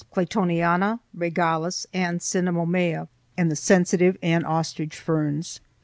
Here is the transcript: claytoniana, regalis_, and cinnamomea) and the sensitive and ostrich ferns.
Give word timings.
claytoniana, 0.11 0.99
regalis_, 1.15 1.85
and 1.93 2.21
cinnamomea) 2.21 3.07
and 3.37 3.51
the 3.51 3.55
sensitive 3.55 4.17
and 4.23 4.43
ostrich 4.47 4.95
ferns. 4.97 5.59